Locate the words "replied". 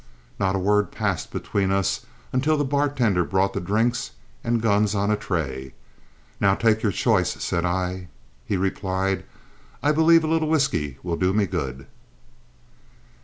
8.57-9.23